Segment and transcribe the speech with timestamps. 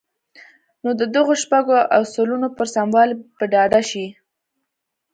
[0.83, 4.07] نو د دغو شپږو اصلونو پر سموالي به ډاډه شئ.